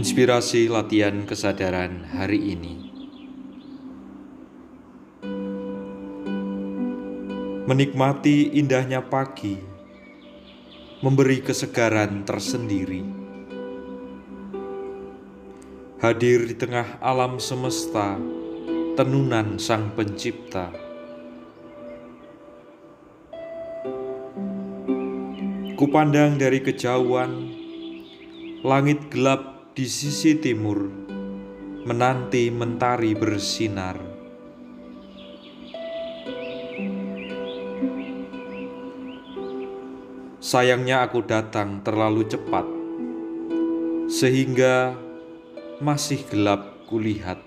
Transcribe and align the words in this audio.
Inspirasi 0.00 0.72
latihan 0.72 1.28
kesadaran 1.28 2.08
hari 2.08 2.56
ini. 2.56 2.88
Menikmati 7.68 8.48
indahnya 8.56 9.04
pagi, 9.04 9.60
memberi 11.04 11.44
kesegaran 11.44 12.24
tersendiri. 12.24 13.04
Hadir 16.00 16.48
di 16.48 16.56
tengah 16.56 16.96
alam 17.04 17.36
semesta, 17.36 18.16
tenunan 18.96 19.60
Sang 19.60 19.92
Pencipta. 19.92 20.72
Kupandang 25.76 26.40
dari 26.40 26.64
kejauhan, 26.64 27.52
langit 28.64 29.12
gelap 29.12 29.59
di 29.80 29.88
sisi 29.88 30.36
timur, 30.36 30.92
menanti 31.88 32.52
mentari 32.52 33.16
bersinar. 33.16 33.96
Sayangnya 40.36 41.08
aku 41.08 41.24
datang 41.24 41.80
terlalu 41.80 42.28
cepat, 42.28 42.68
sehingga 44.04 44.92
masih 45.80 46.28
gelap 46.28 46.84
kulihat. 46.84 47.40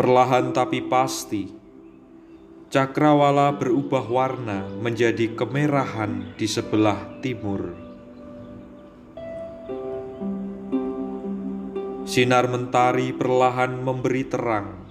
Perlahan 0.00 0.56
tapi 0.56 0.80
pasti, 0.88 1.44
cakrawala 2.72 3.52
berubah 3.52 4.08
warna 4.08 4.64
menjadi 4.80 5.28
kemerahan 5.36 6.32
di 6.40 6.48
sebelah 6.48 7.20
timur. 7.20 7.89
Sinar 12.10 12.50
mentari 12.50 13.14
perlahan 13.14 13.86
memberi 13.86 14.26
terang 14.26 14.82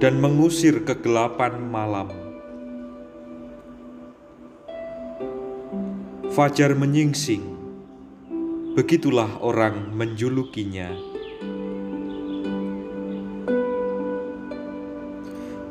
dan 0.00 0.16
mengusir 0.16 0.80
kegelapan 0.80 1.60
malam. 1.60 2.08
Fajar 6.32 6.72
menyingsing, 6.72 7.44
begitulah 8.72 9.28
orang 9.44 9.92
menjulukinya. 9.92 10.88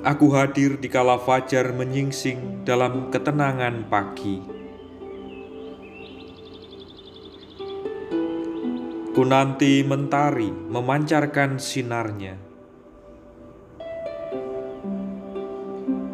Aku 0.06 0.30
hadir 0.38 0.78
di 0.78 0.94
kala 0.94 1.18
fajar 1.18 1.74
menyingsing 1.74 2.62
dalam 2.70 3.10
ketenangan 3.10 3.90
pagi. 3.90 4.59
Ku 9.20 9.28
nanti 9.28 9.84
mentari 9.84 10.48
memancarkan 10.48 11.60
sinarnya. 11.60 12.40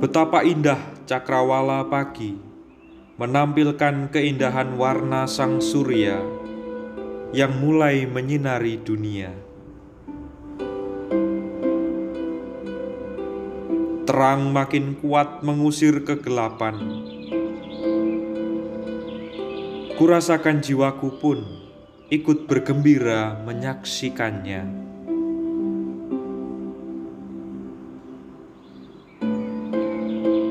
Betapa 0.02 0.42
indah 0.42 0.82
cakrawala 1.06 1.86
pagi 1.86 2.34
menampilkan 3.22 4.10
keindahan 4.10 4.74
warna 4.74 5.30
sang 5.30 5.62
surya 5.62 6.18
yang 7.30 7.54
mulai 7.62 8.10
menyinari 8.10 8.82
dunia. 8.82 9.30
terang 14.10 14.50
makin 14.50 14.98
kuat 14.98 15.46
mengusir 15.46 16.02
kegelapan. 16.02 17.06
Kurasakan 19.94 20.58
jiwaku 20.66 21.22
pun 21.22 21.65
ikut 22.08 22.46
bergembira 22.50 23.38
menyaksikannya. 23.46 24.64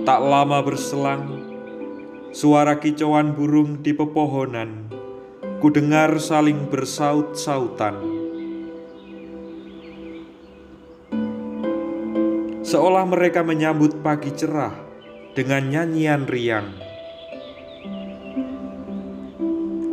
Tak 0.04 0.20
lama 0.20 0.60
berselang, 0.60 1.24
suara 2.34 2.76
kicauan 2.76 3.32
burung 3.32 3.80
di 3.80 3.96
pepohonan, 3.96 4.92
ku 5.64 5.72
dengar 5.72 6.20
saling 6.20 6.68
bersaut-sautan. 6.68 8.14
seolah 12.74 13.06
mereka 13.06 13.46
menyambut 13.46 14.02
pagi 14.02 14.34
cerah 14.34 14.74
dengan 15.38 15.70
nyanyian 15.70 16.26
riang. 16.26 16.83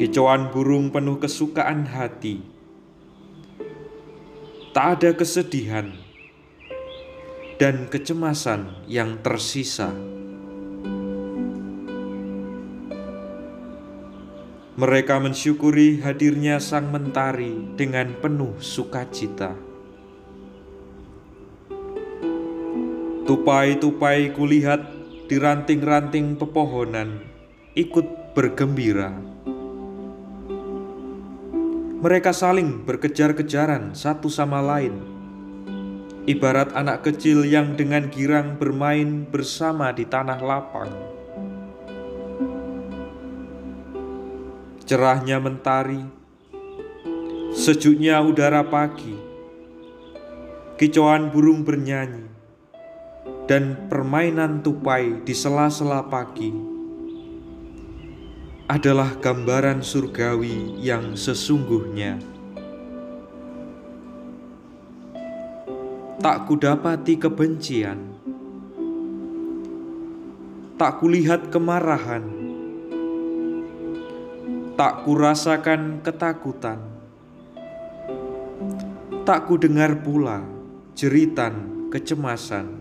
Kicauan 0.02 0.50
burung 0.50 0.90
penuh 0.90 1.22
kesukaan 1.22 1.86
hati. 1.86 2.42
Tak 4.74 4.98
ada 4.98 5.14
kesedihan 5.14 5.94
dan 7.62 7.86
kecemasan 7.86 8.82
yang 8.90 9.22
tersisa. 9.22 9.94
Mereka 14.74 15.22
mensyukuri 15.22 16.02
hadirnya 16.02 16.58
sang 16.58 16.90
mentari 16.90 17.70
dengan 17.78 18.18
penuh 18.18 18.58
sukacita. 18.58 19.54
Tupai-tupai 23.30 24.34
kulihat 24.34 24.82
di 25.30 25.38
ranting-ranting 25.38 26.42
pepohonan 26.42 27.22
ikut 27.78 28.34
bergembira. 28.34 29.30
Mereka 32.02 32.34
saling 32.34 32.82
berkejar-kejaran 32.82 33.94
satu 33.94 34.26
sama 34.26 34.58
lain, 34.58 34.98
ibarat 36.26 36.74
anak 36.74 37.06
kecil 37.06 37.46
yang 37.46 37.78
dengan 37.78 38.10
girang 38.10 38.58
bermain 38.58 39.30
bersama 39.30 39.94
di 39.94 40.10
tanah 40.10 40.42
lapang. 40.42 40.90
Cerahnya 44.90 45.38
mentari, 45.38 46.02
sejuknya 47.54 48.18
udara 48.26 48.66
pagi, 48.66 49.14
kicauan 50.82 51.30
burung 51.30 51.62
bernyanyi, 51.62 52.26
dan 53.46 53.78
permainan 53.94 54.66
tupai 54.66 55.22
di 55.22 55.38
sela-sela 55.38 56.02
pagi 56.10 56.71
adalah 58.72 59.20
gambaran 59.20 59.84
surgawi 59.84 60.80
yang 60.80 61.20
sesungguhnya. 61.20 62.16
Tak 66.24 66.48
kudapati 66.48 67.20
kebencian, 67.20 68.00
tak 70.80 71.04
kulihat 71.04 71.52
kemarahan, 71.52 72.24
tak 74.80 75.04
kurasakan 75.04 76.00
ketakutan, 76.00 76.80
tak 79.28 79.52
kudengar 79.52 80.00
pula 80.00 80.48
jeritan 80.96 81.92
kecemasan. 81.92 82.80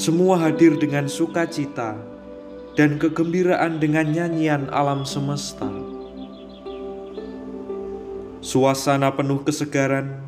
Semua 0.00 0.40
hadir 0.40 0.80
dengan 0.80 1.04
sukacita 1.12 2.09
dan 2.78 2.98
kegembiraan 2.98 3.82
dengan 3.82 4.10
nyanyian 4.10 4.70
alam 4.70 5.02
semesta. 5.02 5.66
Suasana 8.40 9.12
penuh 9.12 9.44
kesegaran, 9.44 10.24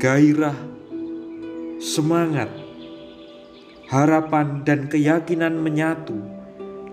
gairah, 0.00 0.56
semangat, 1.76 2.48
harapan, 3.92 4.64
dan 4.64 4.88
keyakinan 4.88 5.60
menyatu 5.60 6.16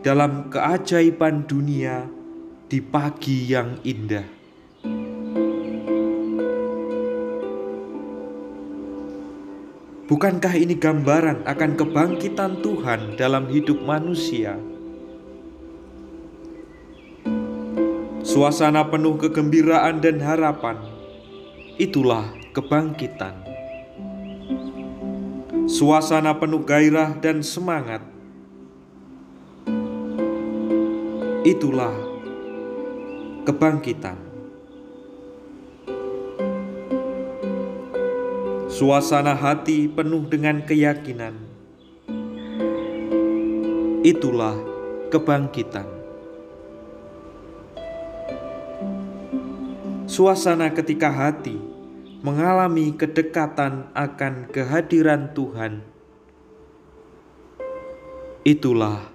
dalam 0.03 0.51
keajaiban 0.51 1.47
dunia 1.47 2.05
di 2.67 2.83
pagi 2.83 3.47
yang 3.47 3.79
indah. 3.87 4.42
Bukankah 10.13 10.53
ini 10.53 10.77
gambaran 10.77 11.41
akan 11.41 11.71
kebangkitan 11.73 12.61
Tuhan 12.61 13.17
dalam 13.17 13.49
hidup 13.49 13.81
manusia? 13.81 14.61
Suasana 18.21 18.85
penuh 18.93 19.17
kegembiraan 19.17 20.05
dan 20.05 20.21
harapan, 20.21 20.77
itulah 21.81 22.29
kebangkitan. 22.53 23.41
Suasana 25.65 26.37
penuh 26.37 26.61
gairah 26.61 27.17
dan 27.17 27.41
semangat, 27.41 28.05
itulah 31.41 31.97
kebangkitan. 33.49 34.22
Suasana 38.73 39.37
hati 39.37 39.85
penuh 39.85 40.25
dengan 40.25 40.65
keyakinan. 40.65 41.37
Itulah 44.01 44.57
kebangkitan. 45.13 45.85
Suasana 50.09 50.73
ketika 50.73 51.13
hati 51.13 51.53
mengalami 52.25 52.97
kedekatan 52.97 53.93
akan 53.93 54.49
kehadiran 54.49 55.37
Tuhan. 55.37 55.85
Itulah 58.41 59.05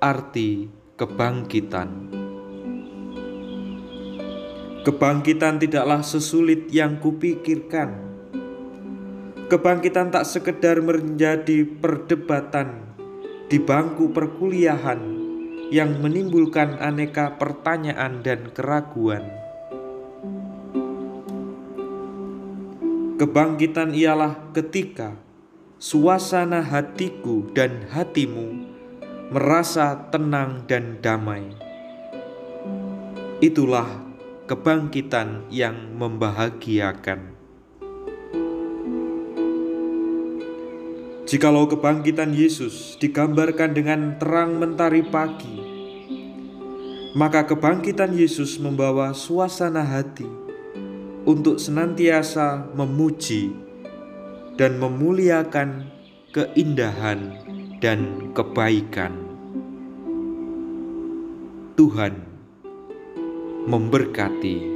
arti 0.00 0.72
kebangkitan. 0.96 2.16
Kebangkitan 4.88 5.60
tidaklah 5.60 6.00
sesulit 6.00 6.72
yang 6.72 6.96
kupikirkan. 6.96 8.11
Kebangkitan 9.52 10.08
tak 10.08 10.24
sekedar 10.24 10.80
menjadi 10.80 11.68
perdebatan 11.68 12.88
di 13.52 13.60
bangku 13.60 14.08
perkuliahan 14.08 14.96
yang 15.68 16.00
menimbulkan 16.00 16.80
aneka 16.80 17.36
pertanyaan 17.36 18.24
dan 18.24 18.48
keraguan. 18.56 19.28
Kebangkitan 23.20 23.92
ialah 23.92 24.56
ketika 24.56 25.20
suasana 25.76 26.64
hatiku 26.64 27.44
dan 27.52 27.92
hatimu 27.92 28.72
merasa 29.36 30.08
tenang 30.08 30.64
dan 30.64 30.96
damai. 31.04 31.52
Itulah 33.44 34.00
kebangkitan 34.48 35.44
yang 35.52 35.92
membahagiakan. 36.00 37.31
Jikalau 41.32 41.64
kebangkitan 41.64 42.36
Yesus 42.36 43.00
digambarkan 43.00 43.72
dengan 43.72 44.20
terang 44.20 44.60
mentari 44.60 45.00
pagi, 45.00 45.64
maka 47.16 47.48
kebangkitan 47.48 48.12
Yesus 48.12 48.60
membawa 48.60 49.16
suasana 49.16 49.80
hati 49.80 50.28
untuk 51.24 51.56
senantiasa 51.56 52.76
memuji 52.76 53.48
dan 54.60 54.76
memuliakan 54.76 55.88
keindahan 56.36 57.40
dan 57.80 58.28
kebaikan. 58.36 59.16
Tuhan 61.80 62.12
memberkati. 63.64 64.71